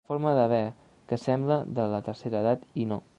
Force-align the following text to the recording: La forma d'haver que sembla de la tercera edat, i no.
La 0.01 0.07
forma 0.13 0.29
d'haver 0.37 0.61
que 1.11 1.19
sembla 1.25 1.59
de 1.81 1.87
la 1.93 2.03
tercera 2.09 2.43
edat, 2.45 2.69
i 2.85 2.91
no. 2.93 3.03